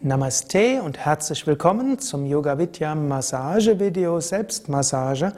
[0.00, 5.32] Namaste und herzlich willkommen zum Yoga Vidya Massage Video Selbstmassage.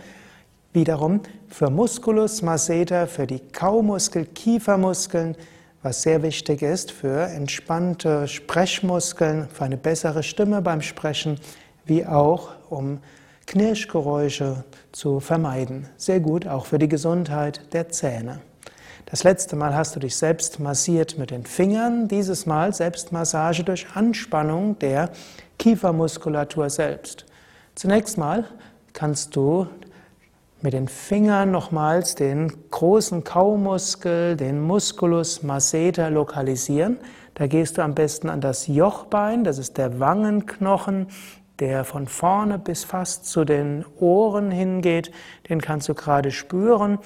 [0.75, 5.35] Wiederum für Musculus masseter, für die Kaumuskel, Kiefermuskeln,
[5.83, 11.41] was sehr wichtig ist für entspannte Sprechmuskeln, für eine bessere Stimme beim Sprechen,
[11.87, 12.99] wie auch um
[13.47, 15.89] Knirschgeräusche zu vermeiden.
[15.97, 18.43] Sehr gut auch für die Gesundheit der Zähne.
[19.07, 23.87] Das letzte Mal hast du dich selbst massiert mit den Fingern, dieses Mal Selbstmassage durch
[23.95, 25.11] Anspannung der
[25.59, 27.27] Kiefermuskulatur selbst.
[27.75, 28.45] Zunächst mal
[28.93, 29.67] kannst du
[30.63, 36.99] mit den Fingern nochmals den großen Kaumuskel, den Musculus masseter lokalisieren.
[37.35, 41.07] Da gehst du am besten an das Jochbein, das ist der Wangenknochen,
[41.59, 45.11] der von vorne bis fast zu den Ohren hingeht.
[45.49, 46.99] Den kannst du gerade spüren.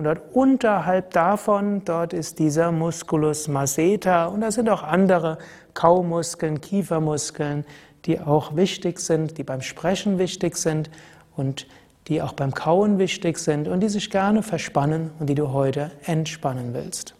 [0.00, 5.36] Und dort unterhalb davon, dort ist dieser Musculus masseter und da sind auch andere
[5.74, 7.66] Kaumuskeln, Kiefermuskeln,
[8.06, 10.88] die auch wichtig sind, die beim Sprechen wichtig sind
[11.36, 11.66] und
[12.08, 15.90] die auch beim Kauen wichtig sind und die sich gerne verspannen und die du heute
[16.06, 17.14] entspannen willst.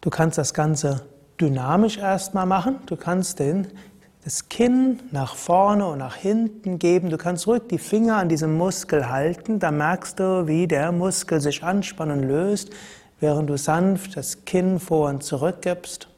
[0.00, 1.02] Du kannst das Ganze
[1.38, 2.76] dynamisch erstmal machen.
[2.86, 3.68] Du kannst den
[4.24, 7.10] das Kinn nach vorne und nach hinten geben.
[7.10, 9.58] Du kannst ruhig die Finger an diesem Muskel halten.
[9.58, 12.70] Da merkst du, wie der Muskel sich anspannt und löst,
[13.18, 16.08] während du sanft das Kinn vor und zurück gibst.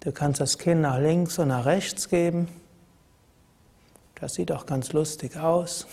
[0.00, 2.48] Du kannst das Kinn nach links und nach rechts geben.
[4.20, 5.86] Das sieht auch ganz lustig aus.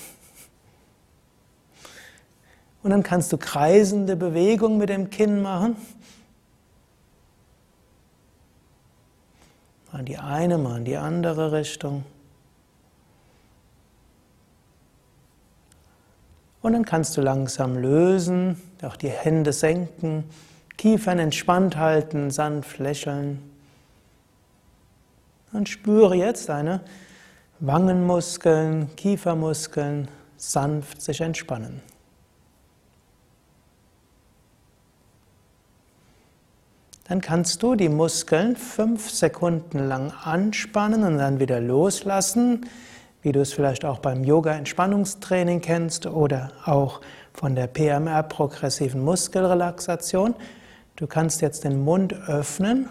[2.84, 5.76] Und dann kannst du kreisende Bewegungen mit dem Kinn machen.
[9.92, 12.04] Mal in die eine, mal in die andere Richtung.
[16.62, 20.24] Und dann kannst du langsam lösen, auch die Hände senken,
[20.78, 23.40] Kiefern entspannt halten, sanft lächeln.
[25.54, 26.82] Und spüre jetzt deine
[27.60, 31.82] Wangenmuskeln, Kiefermuskeln sanft sich entspannen.
[37.08, 42.66] Dann kannst du die Muskeln fünf Sekunden lang anspannen und dann wieder loslassen,
[43.22, 47.02] wie du es vielleicht auch beim Yoga-Entspannungstraining kennst oder auch
[47.32, 50.34] von der PMR progressiven Muskelrelaxation.
[50.96, 52.90] Du kannst jetzt den Mund öffnen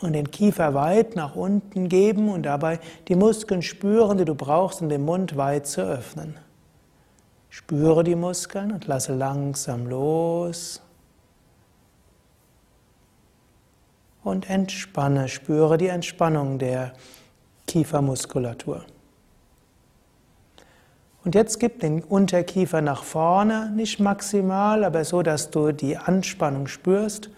[0.00, 4.82] und den Kiefer weit nach unten geben und dabei die Muskeln spüren, die du brauchst,
[4.82, 6.36] um den Mund weit zu öffnen.
[7.48, 10.82] Spüre die Muskeln und lasse langsam los.
[14.26, 16.92] Und entspanne, spüre die Entspannung der
[17.68, 18.84] Kiefermuskulatur.
[21.24, 26.66] Und jetzt gib den Unterkiefer nach vorne, nicht maximal, aber so, dass du die Anspannung
[26.66, 27.30] spürst.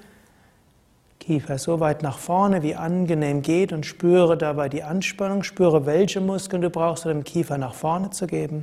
[1.20, 6.22] Kiefer so weit nach vorne, wie angenehm geht und spüre dabei die Anspannung, spüre, welche
[6.22, 8.62] Muskeln du brauchst, um den Kiefer nach vorne zu geben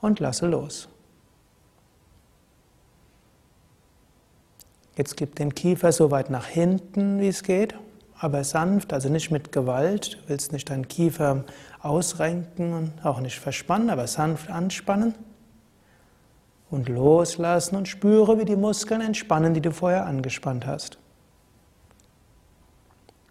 [0.00, 0.88] und lasse los.
[4.96, 7.74] Jetzt gib den Kiefer so weit nach hinten, wie es geht,
[8.18, 10.14] aber sanft, also nicht mit Gewalt.
[10.14, 11.44] Du willst nicht deinen Kiefer
[11.80, 15.14] ausrenken und auch nicht verspannen, aber sanft anspannen.
[16.70, 20.98] Und loslassen und spüre, wie die Muskeln entspannen, die du vorher angespannt hast.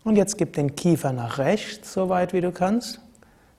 [0.04, 3.02] Und jetzt gib den Kiefer nach rechts, so weit wie du kannst,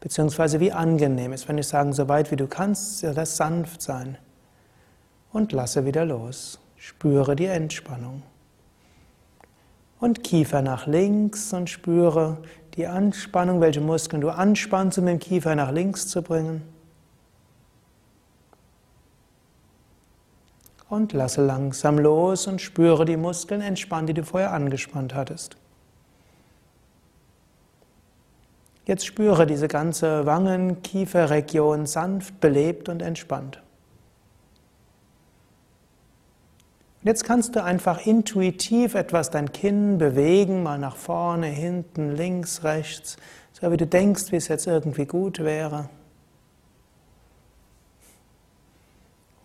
[0.01, 1.49] beziehungsweise wie angenehm ist.
[1.49, 4.19] Wenn ich sage, so weit wie du kannst, soll das sanft sein.
[5.33, 6.62] Und lasse wieder los.
[6.83, 8.25] Spüre die Entspannung.
[10.01, 12.39] Und Kiefer nach links und spüre
[12.75, 16.63] die Anspannung, welche Muskeln du anspannst, um den Kiefer nach links zu bringen.
[20.89, 25.57] Und lasse langsam los und spüre die Muskeln entspannen, die du vorher angespannt hattest.
[28.87, 33.63] Jetzt spüre diese ganze Wangen-Kieferregion sanft belebt und entspannt.
[37.03, 42.63] Und jetzt kannst du einfach intuitiv etwas dein Kinn bewegen, mal nach vorne, hinten, links,
[42.63, 43.17] rechts,
[43.53, 45.89] so wie du denkst, wie es jetzt irgendwie gut wäre.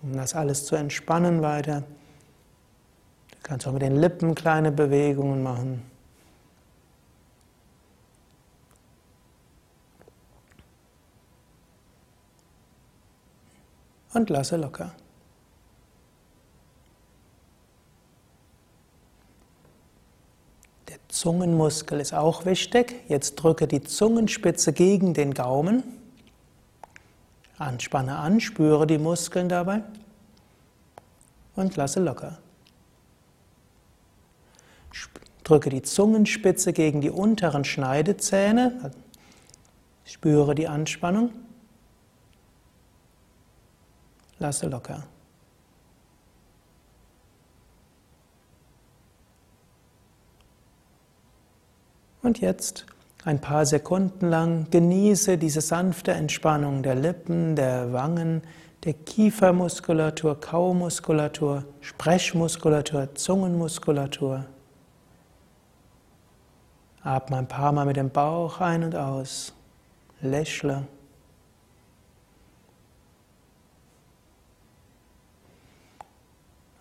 [0.04, 1.81] Um das alles zu entspannen weiter.
[3.31, 5.81] Du kannst auch mit den Lippen kleine Bewegungen machen.
[14.13, 14.94] Und lasse locker.
[21.07, 22.95] Zungenmuskel ist auch wichtig.
[23.07, 25.84] Jetzt drücke die Zungenspitze gegen den Gaumen.
[27.57, 29.84] Anspanne an, spüre die Muskeln dabei
[31.56, 32.38] und lasse locker.
[35.44, 38.92] Drücke die Zungenspitze gegen die unteren Schneidezähne.
[40.04, 41.31] Spüre die Anspannung.
[44.39, 45.04] Lasse locker.
[52.27, 52.85] Und jetzt
[53.24, 58.41] ein paar Sekunden lang genieße diese sanfte Entspannung der Lippen, der Wangen,
[58.83, 64.44] der Kiefermuskulatur, Kaumuskulatur, Sprechmuskulatur, Zungenmuskulatur.
[67.01, 69.53] Atme ein paar Mal mit dem Bauch ein und aus.
[70.19, 70.85] Lächle.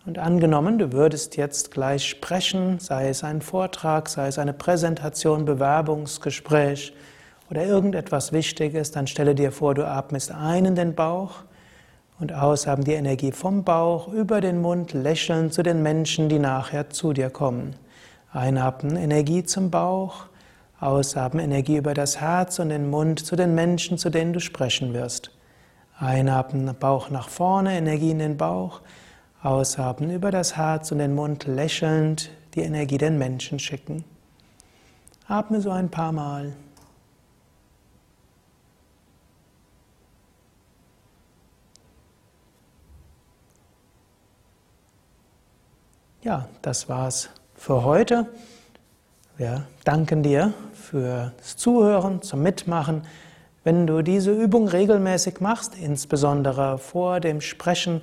[0.07, 5.43] Und angenommen, du würdest jetzt gleich sprechen, sei es ein Vortrag, sei es eine Präsentation,
[5.43, 6.93] Bewerbungsgespräch
[7.49, 11.43] oder irgendetwas Wichtiges, dann stelle dir vor, du atmest ein in den Bauch
[12.21, 16.39] und aus haben die Energie vom Bauch über den Mund lächeln zu den Menschen, die
[16.39, 17.75] nachher zu dir kommen.
[18.31, 20.27] Einatmen Energie zum Bauch,
[20.79, 24.93] ausatmen Energie über das Herz und den Mund zu den Menschen, zu denen du sprechen
[24.93, 25.31] wirst.
[25.99, 28.79] Einatmen Bauch nach vorne, Energie in den Bauch.
[29.47, 34.03] Ausatmen über das Herz und den Mund lächelnd die Energie den Menschen schicken.
[35.25, 36.51] Atme so ein paar Mal.
[46.23, 48.27] Ja, das war's für heute.
[49.37, 53.03] Wir danken dir fürs Zuhören, zum Mitmachen.
[53.63, 58.01] Wenn du diese Übung regelmäßig machst, insbesondere vor dem Sprechen,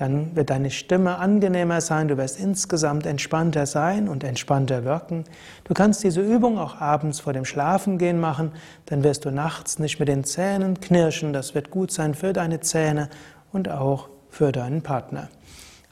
[0.00, 5.24] dann wird deine Stimme angenehmer sein, du wirst insgesamt entspannter sein und entspannter wirken.
[5.64, 8.52] Du kannst diese Übung auch abends vor dem Schlafengehen machen,
[8.86, 12.60] dann wirst du nachts nicht mit den Zähnen knirschen, das wird gut sein für deine
[12.60, 13.10] Zähne
[13.52, 15.28] und auch für deinen Partner.